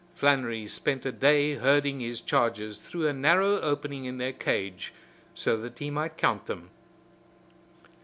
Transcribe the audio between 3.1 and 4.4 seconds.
narrow opening in their